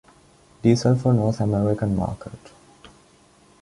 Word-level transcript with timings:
Diesel 0.63 0.95
for 0.95 1.13
North 1.13 1.39
American 1.41 1.95
Market. 1.95 2.39